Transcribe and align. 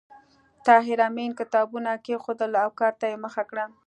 طاهر 0.65 0.99
آمین 1.07 1.31
کتابونه 1.39 1.91
کېښودل 2.05 2.51
او 2.63 2.69
کار 2.79 2.93
ته 2.99 3.05
یې 3.11 3.17
مخه 3.25 3.43
کړه 3.49 3.65